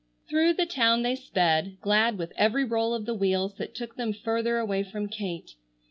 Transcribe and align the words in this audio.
Through 0.27 0.53
the 0.53 0.65
town 0.65 1.03
they 1.03 1.13
sped, 1.15 1.77
glad 1.79 2.17
with 2.17 2.33
every 2.35 2.65
roll 2.65 2.95
of 2.95 3.05
the 3.05 3.13
wheels 3.13 3.57
that 3.59 3.75
took 3.75 3.97
them 3.97 4.13
further 4.13 4.57
away 4.57 4.81
from 4.81 5.07
Kate. 5.07 5.51